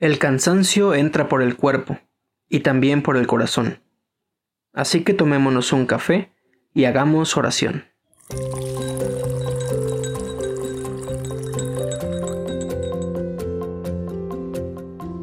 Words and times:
El 0.00 0.20
cansancio 0.20 0.94
entra 0.94 1.28
por 1.28 1.42
el 1.42 1.56
cuerpo 1.56 1.98
y 2.48 2.60
también 2.60 3.02
por 3.02 3.16
el 3.16 3.26
corazón. 3.26 3.80
Así 4.72 5.02
que 5.02 5.12
tomémonos 5.12 5.72
un 5.72 5.86
café 5.86 6.30
y 6.72 6.84
hagamos 6.84 7.36
oración. 7.36 7.86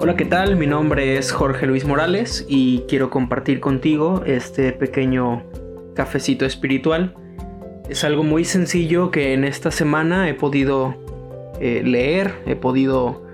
Hola, 0.02 0.18
¿qué 0.18 0.26
tal? 0.26 0.58
Mi 0.58 0.68
nombre 0.68 1.18
es 1.18 1.32
Jorge 1.32 1.68
Luis 1.68 1.86
Morales 1.86 2.46
y 2.50 2.84
quiero 2.90 3.10
compartir 3.10 3.62
contigo 3.62 4.24
este 4.26 4.74
pequeño 4.74 5.46
cafecito 5.94 6.46
espiritual. 6.46 7.16
Es 7.88 8.04
algo 8.04 8.24
muy 8.24 8.44
sencillo 8.44 9.10
que 9.10 9.32
en 9.32 9.46
esta 9.46 9.72
semana 9.72 10.28
he 10.28 10.34
podido 10.34 10.98
eh, 11.62 11.82
leer, 11.82 12.44
he 12.46 12.58
podido 12.58 13.26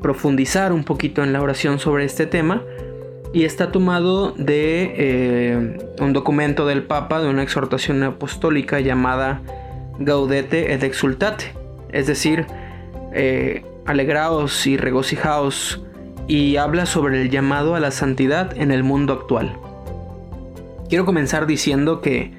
profundizar 0.00 0.72
un 0.72 0.84
poquito 0.84 1.22
en 1.22 1.32
la 1.32 1.42
oración 1.42 1.78
sobre 1.78 2.04
este 2.04 2.26
tema. 2.26 2.62
Y 3.34 3.44
está 3.44 3.72
tomado 3.72 4.32
de 4.32 4.94
eh, 4.96 5.76
un 6.00 6.12
documento 6.12 6.66
del 6.66 6.82
Papa 6.82 7.20
de 7.20 7.28
una 7.30 7.42
exhortación 7.42 8.02
apostólica 8.02 8.80
llamada 8.80 9.40
Gaudete 9.98 10.74
et 10.74 10.82
Exultate, 10.82 11.54
es 11.90 12.06
decir, 12.06 12.46
eh, 13.14 13.64
alegraos 13.86 14.66
y 14.66 14.76
regocijaos 14.76 15.82
y 16.28 16.56
habla 16.56 16.86
sobre 16.86 17.22
el 17.22 17.30
llamado 17.30 17.74
a 17.74 17.80
la 17.80 17.90
santidad 17.90 18.56
en 18.56 18.70
el 18.70 18.84
mundo 18.84 19.12
actual. 19.12 19.56
Quiero 20.88 21.04
comenzar 21.04 21.46
diciendo 21.46 22.00
que 22.00 22.32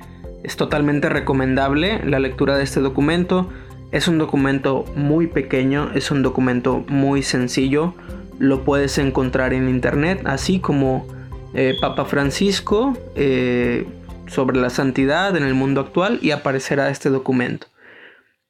es 0.44 0.58
totalmente 0.58 1.10
recomendable 1.10 2.04
la 2.06 2.20
lectura 2.20 2.58
de 2.58 2.64
este 2.64 2.82
documento, 2.82 3.50
es 3.94 4.08
un 4.08 4.18
documento 4.18 4.86
muy 4.96 5.28
pequeño, 5.28 5.92
es 5.94 6.10
un 6.10 6.24
documento 6.24 6.84
muy 6.88 7.22
sencillo, 7.22 7.94
lo 8.40 8.64
puedes 8.64 8.98
encontrar 8.98 9.54
en 9.54 9.70
internet, 9.70 10.24
así 10.26 10.60
como 10.60 11.08
eh, 11.54 11.76
Papa 11.80 12.06
Francisco 12.06 12.98
eh, 13.16 13.86
sobre 14.26 14.60
la 14.60 14.72
santidad 14.72 15.38
en 15.38 15.44
el 15.44 15.54
mundo 15.54 15.80
actual 15.80 16.18
y 16.24 16.32
aparecerá 16.32 16.90
este 16.90 17.12
documento. 17.12 17.68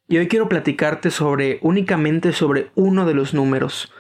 Y 0.07 0.17
hoy 0.17 0.29
quiero 0.29 0.47
platicarte 0.47 1.11
sobre 1.11 1.59
únicamente 1.61 2.31
sobre 2.31 2.69
uno 2.75 3.05
de 3.05 3.13
los 3.13 3.33
números, 3.33 3.91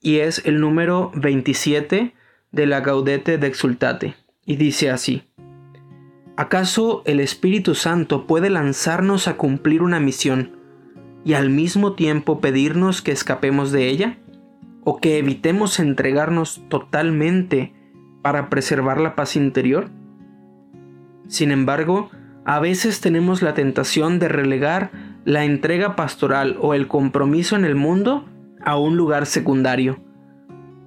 y 0.00 0.20
es 0.20 0.46
el 0.46 0.60
número 0.60 1.12
27 1.14 2.14
de 2.52 2.66
la 2.66 2.80
Gaudete 2.80 3.36
de 3.36 3.46
Exultate, 3.46 4.14
y 4.46 4.56
dice 4.56 4.88
así. 4.88 5.24
¿Acaso 6.38 7.02
el 7.04 7.20
Espíritu 7.20 7.74
Santo 7.74 8.26
puede 8.26 8.48
lanzarnos 8.48 9.28
a 9.28 9.36
cumplir 9.36 9.82
una 9.82 10.00
misión 10.00 10.55
y 11.26 11.34
al 11.34 11.50
mismo 11.50 11.94
tiempo 11.94 12.40
pedirnos 12.40 13.02
que 13.02 13.10
escapemos 13.10 13.72
de 13.72 13.88
ella? 13.88 14.16
¿O 14.84 14.98
que 14.98 15.18
evitemos 15.18 15.80
entregarnos 15.80 16.62
totalmente 16.68 17.74
para 18.22 18.48
preservar 18.48 19.00
la 19.00 19.16
paz 19.16 19.34
interior? 19.34 19.90
Sin 21.26 21.50
embargo, 21.50 22.10
a 22.44 22.60
veces 22.60 23.00
tenemos 23.00 23.42
la 23.42 23.54
tentación 23.54 24.20
de 24.20 24.28
relegar 24.28 24.92
la 25.24 25.44
entrega 25.44 25.96
pastoral 25.96 26.56
o 26.60 26.74
el 26.74 26.86
compromiso 26.86 27.56
en 27.56 27.64
el 27.64 27.74
mundo 27.74 28.24
a 28.64 28.78
un 28.78 28.96
lugar 28.96 29.26
secundario, 29.26 29.98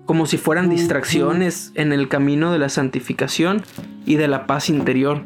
como 0.05 0.25
si 0.25 0.37
fueran 0.37 0.69
distracciones 0.69 1.73
en 1.75 1.91
el 1.91 2.07
camino 2.07 2.53
de 2.53 2.59
la 2.59 2.69
santificación 2.69 3.61
y 4.05 4.15
de 4.15 4.29
la 4.29 4.47
paz 4.47 4.69
interior. 4.69 5.25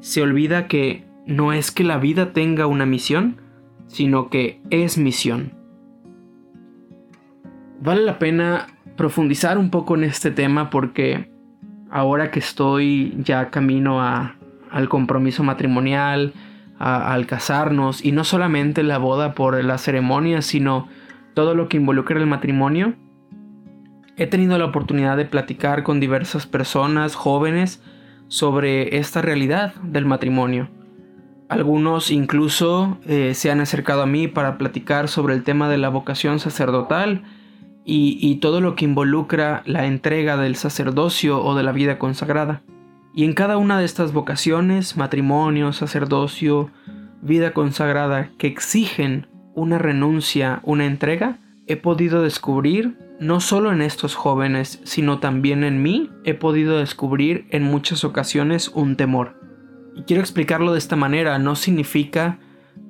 Se 0.00 0.22
olvida 0.22 0.66
que 0.66 1.04
no 1.26 1.52
es 1.52 1.70
que 1.70 1.84
la 1.84 1.98
vida 1.98 2.32
tenga 2.32 2.66
una 2.66 2.86
misión, 2.86 3.43
sino 3.94 4.28
que 4.28 4.60
es 4.70 4.98
misión. 4.98 5.52
Vale 7.80 8.02
la 8.02 8.18
pena 8.18 8.66
profundizar 8.96 9.56
un 9.56 9.70
poco 9.70 9.94
en 9.94 10.02
este 10.02 10.32
tema 10.32 10.68
porque 10.68 11.30
ahora 11.90 12.32
que 12.32 12.40
estoy 12.40 13.14
ya 13.18 13.50
camino 13.50 14.02
al 14.02 14.88
compromiso 14.88 15.44
matrimonial, 15.44 16.32
al 16.76 17.26
casarnos, 17.26 18.04
y 18.04 18.10
no 18.10 18.24
solamente 18.24 18.82
la 18.82 18.98
boda 18.98 19.34
por 19.34 19.62
la 19.62 19.78
ceremonia, 19.78 20.42
sino 20.42 20.88
todo 21.34 21.54
lo 21.54 21.68
que 21.68 21.76
involucra 21.76 22.18
el 22.18 22.26
matrimonio, 22.26 22.94
he 24.16 24.26
tenido 24.26 24.58
la 24.58 24.64
oportunidad 24.64 25.16
de 25.16 25.24
platicar 25.24 25.84
con 25.84 26.00
diversas 26.00 26.48
personas 26.48 27.14
jóvenes 27.14 27.80
sobre 28.26 28.96
esta 28.98 29.22
realidad 29.22 29.72
del 29.84 30.04
matrimonio. 30.04 30.68
Algunos 31.48 32.10
incluso 32.10 32.98
eh, 33.06 33.34
se 33.34 33.50
han 33.50 33.60
acercado 33.60 34.02
a 34.02 34.06
mí 34.06 34.28
para 34.28 34.56
platicar 34.56 35.08
sobre 35.08 35.34
el 35.34 35.44
tema 35.44 35.68
de 35.68 35.78
la 35.78 35.88
vocación 35.88 36.38
sacerdotal 36.40 37.22
y, 37.84 38.18
y, 38.20 38.36
todo 38.36 38.62
lo 38.62 38.76
que 38.76 38.86
involucra 38.86 39.62
la 39.66 39.84
entrega 39.84 40.38
del 40.38 40.56
sacerdocio 40.56 41.44
o 41.44 41.54
de 41.54 41.62
la 41.62 41.72
vida 41.72 41.98
consagrada. 41.98 42.62
Y 43.14 43.24
en 43.24 43.34
cada 43.34 43.58
una 43.58 43.78
de 43.78 43.84
estas 43.84 44.12
vocaciones, 44.12 44.96
matrimonio, 44.96 45.72
sacerdocio, 45.74 46.70
vida 47.20 47.52
consagrada, 47.52 48.30
que 48.38 48.46
exigen 48.46 49.28
una 49.54 49.78
renuncia, 49.78 50.60
una 50.62 50.86
entrega, 50.86 51.38
he 51.66 51.76
podido 51.76 52.22
descubrir, 52.22 52.98
no 53.20 53.40
solo 53.40 53.72
en 53.72 53.82
estos 53.82 54.14
jóvenes, 54.14 54.80
sino 54.84 55.18
también 55.18 55.62
en 55.62 55.82
mí, 55.82 56.10
he 56.24 56.34
podido 56.34 56.78
descubrir 56.78 57.46
en 57.50 57.62
muchas 57.62 58.04
ocasiones 58.04 58.68
un 58.68 58.96
temor. 58.96 59.43
Y 59.94 60.02
quiero 60.02 60.22
explicarlo 60.22 60.72
de 60.72 60.78
esta 60.78 60.96
manera, 60.96 61.38
no 61.38 61.56
significa 61.56 62.38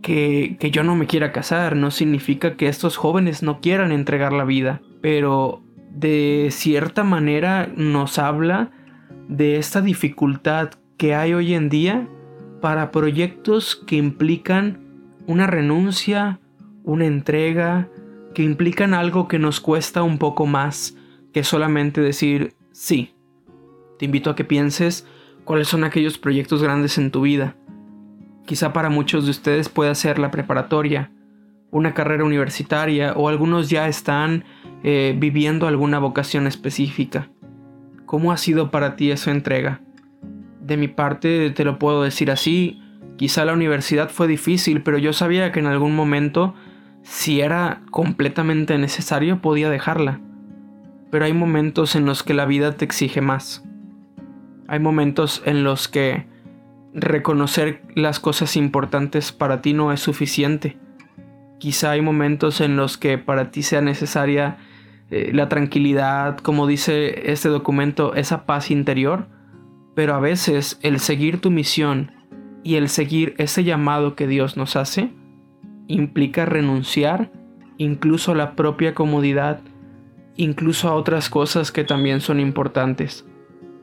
que, 0.02 0.56
que, 0.58 0.70
yo 0.70 0.82
no 0.84 0.96
me 0.96 1.06
quiera 1.06 1.32
casar, 1.32 1.76
no 1.76 1.90
significa 1.90 2.56
que 2.56 2.68
estos 2.68 2.96
jóvenes 2.96 3.42
no 3.42 3.60
quieran 3.60 3.92
entregar 3.92 4.32
la 4.32 4.44
vida, 4.44 4.80
pero 5.00 5.62
de 5.90 6.48
cierta 6.50 7.04
manera 7.04 7.70
nos 7.76 8.18
habla 8.18 8.70
de 9.28 9.56
esta 9.56 9.80
dificultad 9.80 10.70
que 10.96 11.14
hay 11.14 11.34
hoy 11.34 11.54
en 11.54 11.68
día 11.68 12.08
para 12.60 12.90
proyectos 12.90 13.76
que 13.76 13.96
implican 13.96 14.80
una 15.26 15.46
renuncia, 15.46 16.40
una 16.82 17.06
entrega, 17.06 17.88
que 18.34 18.42
implican 18.42 18.94
algo 18.94 19.28
que 19.28 19.38
nos 19.38 19.60
cuesta 19.60 20.02
un 20.02 20.18
poco 20.18 20.46
más 20.46 20.96
que 21.32 21.44
solamente 21.44 22.00
decir 22.00 22.54
sí. 22.72 23.14
Te 23.98 24.06
invito 24.06 24.30
a 24.30 24.36
que 24.36 24.44
pienses 24.44 25.06
cuáles 25.44 25.68
son 25.68 25.84
aquellos 25.84 26.18
proyectos 26.18 26.62
grandes 26.62 26.98
en 26.98 27.10
tu 27.10 27.22
vida. 27.22 27.54
Quizá 28.46 28.72
para 28.72 28.90
muchos 28.90 29.24
de 29.24 29.30
ustedes 29.30 29.68
pueda 29.68 29.94
ser 29.94 30.18
la 30.18 30.30
preparatoria, 30.30 31.10
una 31.70 31.94
carrera 31.94 32.24
universitaria 32.24 33.14
o 33.14 33.28
algunos 33.28 33.68
ya 33.68 33.88
están 33.88 34.44
eh, 34.82 35.14
viviendo 35.18 35.66
alguna 35.66 35.98
vocación 35.98 36.46
específica. 36.46 37.30
¿Cómo 38.06 38.32
ha 38.32 38.36
sido 38.36 38.70
para 38.70 38.96
ti 38.96 39.10
esa 39.10 39.30
entrega? 39.30 39.80
De 40.60 40.76
mi 40.76 40.88
parte 40.88 41.50
te 41.50 41.64
lo 41.64 41.78
puedo 41.78 42.02
decir 42.02 42.30
así, 42.30 42.80
quizá 43.16 43.44
la 43.44 43.54
universidad 43.54 44.10
fue 44.10 44.28
difícil, 44.28 44.82
pero 44.82 44.98
yo 44.98 45.12
sabía 45.12 45.52
que 45.52 45.60
en 45.60 45.66
algún 45.66 45.96
momento, 45.96 46.54
si 47.02 47.40
era 47.40 47.82
completamente 47.90 48.78
necesario, 48.78 49.40
podía 49.42 49.68
dejarla. 49.68 50.20
Pero 51.10 51.24
hay 51.24 51.32
momentos 51.32 51.96
en 51.96 52.06
los 52.06 52.22
que 52.22 52.34
la 52.34 52.46
vida 52.46 52.72
te 52.72 52.84
exige 52.84 53.20
más. 53.20 53.64
Hay 54.68 54.78
momentos 54.80 55.42
en 55.44 55.64
los 55.64 55.88
que 55.88 56.26
reconocer 56.94 57.82
las 57.94 58.20
cosas 58.20 58.56
importantes 58.56 59.32
para 59.32 59.60
ti 59.60 59.72
no 59.72 59.92
es 59.92 60.00
suficiente. 60.00 60.78
Quizá 61.58 61.90
hay 61.92 62.00
momentos 62.00 62.60
en 62.60 62.76
los 62.76 62.96
que 62.96 63.18
para 63.18 63.50
ti 63.50 63.62
sea 63.62 63.80
necesaria 63.80 64.58
eh, 65.10 65.30
la 65.34 65.48
tranquilidad, 65.48 66.38
como 66.38 66.66
dice 66.66 67.30
este 67.32 67.48
documento, 67.48 68.14
esa 68.14 68.46
paz 68.46 68.70
interior, 68.70 69.26
pero 69.94 70.14
a 70.14 70.20
veces 70.20 70.78
el 70.82 71.00
seguir 71.00 71.40
tu 71.40 71.50
misión 71.50 72.12
y 72.62 72.76
el 72.76 72.88
seguir 72.88 73.34
ese 73.38 73.64
llamado 73.64 74.14
que 74.14 74.26
Dios 74.26 74.56
nos 74.56 74.76
hace 74.76 75.12
implica 75.86 76.46
renunciar 76.46 77.30
incluso 77.76 78.32
a 78.32 78.34
la 78.36 78.54
propia 78.56 78.94
comodidad, 78.94 79.60
incluso 80.36 80.88
a 80.88 80.94
otras 80.94 81.28
cosas 81.28 81.72
que 81.72 81.84
también 81.84 82.20
son 82.20 82.40
importantes. 82.40 83.26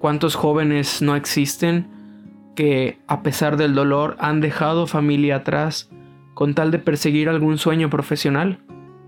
¿Cuántos 0.02 0.34
jóvenes 0.34 1.04
no 1.04 1.16
existen 1.16 1.86
que 2.56 2.98
a 3.06 3.22
pesar 3.22 3.56
del 3.56 3.76
dolor 3.76 4.18
han 4.20 4.42
dejado 4.42 4.88
familia 4.88 5.36
atrás 5.36 5.92
con 6.34 6.56
tal 6.56 6.72
de 6.72 6.80
perseguir 6.80 7.30
algún 7.30 7.60
sueño 7.60 7.92
profesional? 7.92 8.58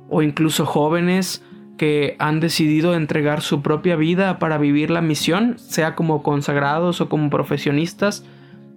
O 0.07 0.21
incluso 0.21 0.67
jóvenes 0.67 1.43
que 1.77 2.15
han 2.19 2.39
decidido 2.39 2.93
entregar 2.93 3.41
su 3.41 3.63
propia 3.63 3.95
vida 3.95 4.37
para 4.37 4.59
vivir 4.59 4.91
la 4.91 5.01
misión, 5.01 5.57
sea 5.57 5.95
como 5.95 6.21
consagrados 6.21 7.01
o 7.01 7.09
como 7.09 7.31
profesionistas, 7.31 8.23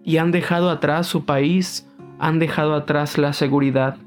y 0.02 0.16
han 0.16 0.30
dejado 0.30 0.70
atrás 0.70 1.06
su 1.06 1.26
país, 1.26 1.86
han 2.18 2.38
dejado 2.38 2.74
atrás 2.76 3.18
la 3.18 3.34
seguridad. 3.34 3.98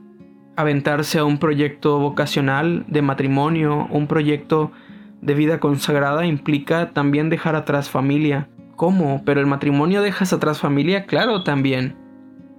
Aventarse 0.56 1.20
a 1.20 1.26
un 1.26 1.38
proyecto 1.38 2.00
vocacional 2.00 2.86
de 2.88 3.04
matrimonio, 3.04 3.88
un 3.92 4.08
proyecto 4.08 4.72
de 5.22 5.34
vida 5.34 5.60
consagrada 5.60 6.26
implica 6.26 6.92
también 6.92 7.30
dejar 7.30 7.56
atrás 7.56 7.90
familia. 7.90 8.48
¿Cómo? 8.76 9.22
¿Pero 9.26 9.40
el 9.40 9.48
matrimonio 9.48 10.02
dejas 10.02 10.32
atrás 10.32 10.60
familia? 10.60 11.06
Claro, 11.06 11.44
también. 11.44 11.96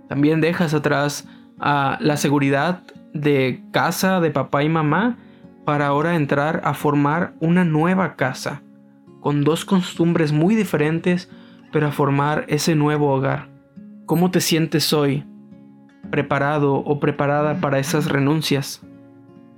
También 0.09 0.41
dejas 0.41 0.75
atrás 0.75 1.27
a 1.59 1.99
la 2.01 2.17
seguridad 2.17 2.83
de 3.15 3.62
casa, 3.73 4.21
de 4.21 4.31
papá 4.31 4.62
y 4.62 4.69
mamá, 4.69 5.17
para 5.65 5.87
ahora 5.87 6.17
entrar 6.17 6.61
a 6.65 6.75
formar 6.75 7.35
una 7.41 7.65
nueva 7.65 8.17
casa, 8.17 8.62
con 9.21 9.45
dos 9.45 9.65
costumbres 9.65 10.33
muy 10.33 10.55
diferentes, 10.55 11.31
pero 11.73 11.87
a 11.87 11.93
formar 11.93 12.45
ese 12.49 12.75
nuevo 12.75 13.12
hogar. 13.12 13.49
¿Cómo 14.07 14.31
te 14.31 14.41
sientes 14.41 14.93
hoy? 14.93 15.25
¿Preparado 16.11 16.75
o 16.75 16.99
preparada 16.99 17.61
para 17.61 17.79
esas 17.79 18.11
renuncias? 18.11 18.83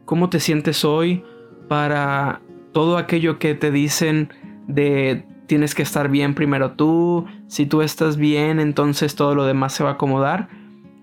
¿Cómo 0.05 0.29
te 0.29 0.41
sientes 0.41 0.85
hoy 0.85 1.25
para 1.69 2.43
todo 2.73 2.97
aquello 2.97 3.39
que 3.39 3.55
te 3.55 3.71
dicen 3.71 4.33
de 4.67 5.25
tienes 5.47 5.75
que 5.75 5.83
estar 5.83 6.09
bien 6.09 6.35
primero 6.35 6.73
tú, 6.73 7.27
si 7.47 7.67
tú 7.67 7.83
estás 7.83 8.17
bien 8.17 8.61
entonces 8.61 9.15
todo 9.15 9.35
lo 9.35 9.45
demás 9.45 9.75
se 9.75 9.85
va 9.85 9.91
a 9.91 9.93
acomodar? 9.95 10.49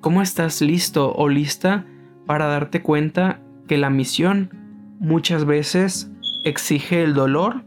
¿Cómo 0.01 0.21
estás 0.21 0.61
listo 0.61 1.13
o 1.13 1.29
lista 1.29 1.85
para 2.25 2.47
darte 2.47 2.81
cuenta 2.81 3.41
que 3.67 3.77
la 3.77 3.89
misión 3.89 4.49
muchas 4.99 5.45
veces 5.45 6.11
exige 6.43 7.03
el 7.03 7.13
dolor 7.13 7.63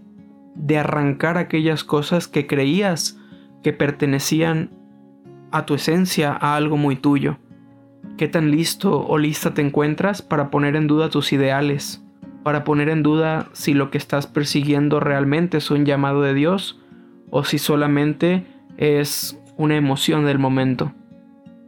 de 0.55 0.79
arrancar 0.79 1.39
aquellas 1.39 1.85
cosas 1.85 2.29
que 2.29 2.47
creías 2.47 3.19
que 3.63 3.73
pertenecían 3.73 4.71
a 5.51 5.67
tu 5.67 5.75
esencia, 5.75 6.33
a 6.33 6.57
algo 6.57 6.77
muy 6.77 6.97
tuyo. 6.97 7.39
¿Qué 8.17 8.29
tan 8.29 8.51
listo 8.51 9.07
o 9.07 9.19
lista 9.19 9.55
te 9.55 9.63
encuentras 9.63 10.23
para 10.23 10.51
poner 10.51 10.77
en 10.77 10.87
duda 10.87 11.11
tus 11.11 11.33
ideales? 11.33 12.03
Para 12.43 12.65
poner 12.65 12.89
en 12.89 13.03
duda 13.03 13.49
si 13.53 13.75
lo 13.75 13.91
que 13.91 13.99
estás 13.99 14.27
persiguiendo 14.27 15.01
realmente 15.01 15.59
es 15.59 15.71
un 15.71 15.85
llamado 15.85 16.23
de 16.23 16.35
Dios 16.35 16.81
o 17.31 17.45
si 17.45 17.59
solamente 17.59 18.47
es 18.77 19.41
una 19.57 19.77
emoción 19.77 20.25
del 20.25 20.39
momento. 20.39 20.93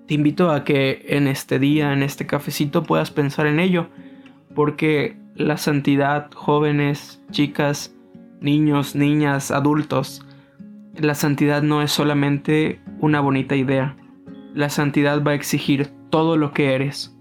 Te 0.06 0.14
invito 0.14 0.50
a 0.50 0.64
que 0.64 1.06
en 1.08 1.28
este 1.28 1.58
día, 1.58 1.92
en 1.92 2.02
este 2.02 2.26
cafecito, 2.26 2.82
puedas 2.82 3.10
pensar 3.10 3.46
en 3.46 3.60
ello, 3.60 3.88
porque 4.54 5.16
la 5.34 5.56
santidad, 5.56 6.30
jóvenes, 6.34 7.22
chicas, 7.30 7.94
niños, 8.40 8.94
niñas, 8.94 9.50
adultos, 9.50 10.26
la 10.96 11.14
santidad 11.14 11.62
no 11.62 11.82
es 11.82 11.90
solamente 11.90 12.80
una 13.00 13.20
bonita 13.20 13.56
idea. 13.56 13.96
La 14.54 14.68
santidad 14.68 15.22
va 15.24 15.32
a 15.32 15.34
exigir 15.34 15.88
todo 16.10 16.36
lo 16.36 16.52
que 16.52 16.74
eres. 16.74 17.13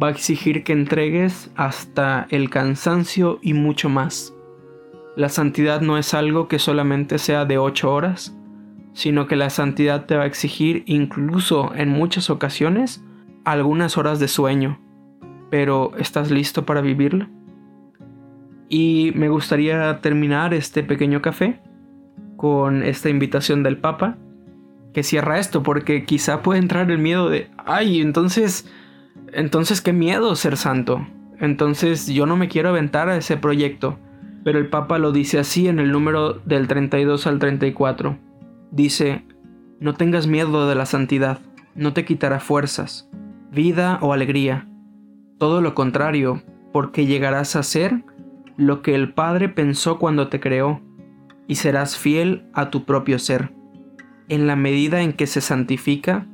Va 0.00 0.08
a 0.08 0.10
exigir 0.10 0.64
que 0.64 0.72
entregues 0.72 1.50
hasta 1.56 2.26
el 2.30 2.50
cansancio 2.50 3.38
y 3.42 3.54
mucho 3.54 3.88
más. 3.88 4.34
La 5.16 5.28
santidad 5.28 5.80
no 5.80 5.98
es 5.98 6.14
algo 6.14 6.48
que 6.48 6.58
solamente 6.58 7.18
sea 7.18 7.44
de 7.44 7.58
ocho 7.58 7.92
horas, 7.92 8.36
sino 8.92 9.26
que 9.26 9.36
la 9.36 9.50
santidad 9.50 10.06
te 10.06 10.16
va 10.16 10.24
a 10.24 10.26
exigir 10.26 10.82
incluso 10.86 11.74
en 11.74 11.88
muchas 11.88 12.30
ocasiones 12.30 13.04
algunas 13.44 13.98
horas 13.98 14.20
de 14.20 14.28
sueño. 14.28 14.80
Pero 15.50 15.92
¿estás 15.98 16.30
listo 16.30 16.64
para 16.64 16.80
vivirlo? 16.80 17.26
Y 18.68 19.12
me 19.16 19.28
gustaría 19.28 20.00
terminar 20.00 20.54
este 20.54 20.82
pequeño 20.82 21.20
café 21.20 21.60
con 22.36 22.82
esta 22.82 23.08
invitación 23.08 23.62
del 23.62 23.76
Papa 23.76 24.16
que 24.94 25.02
cierra 25.02 25.38
esto, 25.38 25.62
porque 25.62 26.04
quizá 26.04 26.42
puede 26.42 26.60
entrar 26.60 26.90
el 26.90 26.98
miedo 26.98 27.28
de, 27.28 27.50
ay, 27.58 28.00
entonces, 28.00 28.70
entonces 29.32 29.80
qué 29.80 29.92
miedo 29.92 30.34
ser 30.36 30.56
santo. 30.56 31.06
Entonces 31.38 32.06
yo 32.06 32.26
no 32.26 32.36
me 32.36 32.48
quiero 32.48 32.70
aventar 32.70 33.08
a 33.08 33.16
ese 33.16 33.36
proyecto. 33.36 33.98
Pero 34.44 34.58
el 34.58 34.68
Papa 34.68 34.98
lo 34.98 35.12
dice 35.12 35.38
así 35.38 35.68
en 35.68 35.78
el 35.78 35.92
número 35.92 36.34
del 36.34 36.66
32 36.66 37.26
al 37.26 37.38
34. 37.38 38.18
Dice, 38.70 39.24
no 39.80 39.94
tengas 39.94 40.26
miedo 40.26 40.68
de 40.68 40.74
la 40.74 40.86
santidad, 40.86 41.40
no 41.74 41.92
te 41.92 42.04
quitará 42.04 42.40
fuerzas, 42.40 43.08
vida 43.50 43.98
o 44.00 44.12
alegría. 44.12 44.68
Todo 45.38 45.60
lo 45.60 45.74
contrario, 45.74 46.42
porque 46.72 47.06
llegarás 47.06 47.56
a 47.56 47.62
ser 47.62 48.04
lo 48.56 48.82
que 48.82 48.94
el 48.94 49.12
Padre 49.12 49.48
pensó 49.48 49.98
cuando 49.98 50.28
te 50.28 50.40
creó, 50.40 50.80
y 51.46 51.56
serás 51.56 51.96
fiel 51.98 52.44
a 52.52 52.70
tu 52.70 52.84
propio 52.84 53.18
ser. 53.18 53.52
En 54.28 54.46
la 54.46 54.54
medida 54.54 55.02
en 55.02 55.12
que 55.12 55.26
se 55.26 55.40
santifica, 55.40 56.26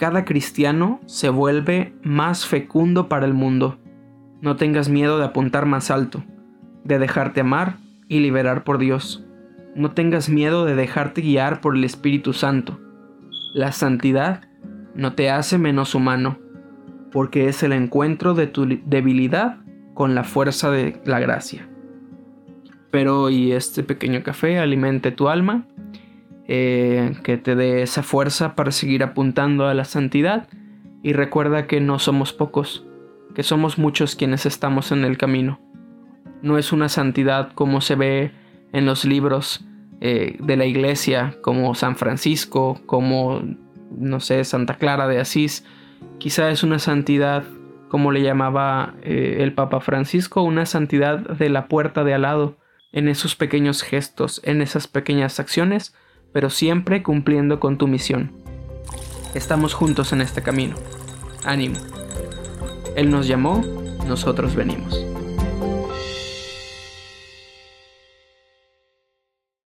cada 0.00 0.24
cristiano 0.24 0.98
se 1.04 1.28
vuelve 1.28 1.92
más 2.02 2.46
fecundo 2.46 3.06
para 3.10 3.26
el 3.26 3.34
mundo. 3.34 3.76
No 4.40 4.56
tengas 4.56 4.88
miedo 4.88 5.18
de 5.18 5.26
apuntar 5.26 5.66
más 5.66 5.90
alto, 5.90 6.24
de 6.84 6.98
dejarte 6.98 7.42
amar 7.42 7.76
y 8.08 8.20
liberar 8.20 8.64
por 8.64 8.78
Dios. 8.78 9.26
No 9.74 9.90
tengas 9.90 10.30
miedo 10.30 10.64
de 10.64 10.74
dejarte 10.74 11.20
guiar 11.20 11.60
por 11.60 11.76
el 11.76 11.84
Espíritu 11.84 12.32
Santo. 12.32 12.80
La 13.52 13.72
santidad 13.72 14.40
no 14.94 15.12
te 15.12 15.28
hace 15.28 15.58
menos 15.58 15.94
humano, 15.94 16.38
porque 17.12 17.48
es 17.48 17.62
el 17.62 17.72
encuentro 17.72 18.32
de 18.32 18.46
tu 18.46 18.66
debilidad 18.86 19.58
con 19.92 20.14
la 20.14 20.24
fuerza 20.24 20.70
de 20.70 20.98
la 21.04 21.20
gracia. 21.20 21.68
Pero 22.90 23.24
hoy 23.24 23.52
este 23.52 23.82
pequeño 23.82 24.22
café 24.22 24.58
alimente 24.60 25.12
tu 25.12 25.28
alma 25.28 25.66
eh, 26.52 27.12
que 27.22 27.36
te 27.36 27.54
dé 27.54 27.80
esa 27.80 28.02
fuerza 28.02 28.56
para 28.56 28.72
seguir 28.72 29.04
apuntando 29.04 29.68
a 29.68 29.74
la 29.74 29.84
santidad 29.84 30.48
y 31.00 31.12
recuerda 31.12 31.68
que 31.68 31.80
no 31.80 32.00
somos 32.00 32.32
pocos, 32.32 32.84
que 33.36 33.44
somos 33.44 33.78
muchos 33.78 34.16
quienes 34.16 34.46
estamos 34.46 34.90
en 34.90 35.04
el 35.04 35.16
camino. 35.16 35.60
No 36.42 36.58
es 36.58 36.72
una 36.72 36.88
santidad 36.88 37.52
como 37.52 37.80
se 37.80 37.94
ve 37.94 38.32
en 38.72 38.84
los 38.84 39.04
libros 39.04 39.64
eh, 40.00 40.38
de 40.40 40.56
la 40.56 40.66
iglesia, 40.66 41.36
como 41.40 41.76
San 41.76 41.94
Francisco, 41.94 42.80
como, 42.84 43.42
no 43.96 44.18
sé, 44.18 44.42
Santa 44.42 44.74
Clara 44.74 45.06
de 45.06 45.20
Asís. 45.20 45.64
Quizá 46.18 46.50
es 46.50 46.64
una 46.64 46.80
santidad, 46.80 47.44
como 47.88 48.10
le 48.10 48.22
llamaba 48.22 48.94
eh, 49.04 49.36
el 49.38 49.52
Papa 49.52 49.78
Francisco, 49.78 50.42
una 50.42 50.66
santidad 50.66 51.20
de 51.20 51.48
la 51.48 51.68
puerta 51.68 52.02
de 52.02 52.14
al 52.14 52.22
lado, 52.22 52.56
en 52.90 53.06
esos 53.06 53.36
pequeños 53.36 53.82
gestos, 53.82 54.40
en 54.42 54.62
esas 54.62 54.88
pequeñas 54.88 55.38
acciones 55.38 55.94
pero 56.32 56.50
siempre 56.50 57.02
cumpliendo 57.02 57.60
con 57.60 57.78
tu 57.78 57.86
misión. 57.88 58.32
Estamos 59.34 59.74
juntos 59.74 60.12
en 60.12 60.20
este 60.20 60.42
camino. 60.42 60.74
Ánimo. 61.44 61.76
Él 62.96 63.10
nos 63.10 63.26
llamó, 63.26 63.64
nosotros 64.06 64.54
venimos. 64.54 65.09